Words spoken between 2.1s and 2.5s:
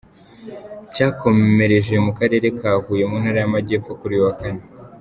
karere